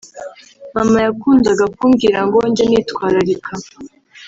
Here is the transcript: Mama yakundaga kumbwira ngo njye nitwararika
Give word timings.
Mama 0.75 0.97
yakundaga 1.05 1.65
kumbwira 1.75 2.19
ngo 2.25 2.39
njye 2.49 2.65
nitwararika 2.67 3.51